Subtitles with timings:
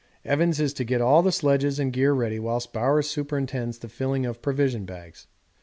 [0.25, 4.25] Evans is to get all the sledges and gear ready whilst Bowers superintends the filling
[4.25, 5.27] of provision bags.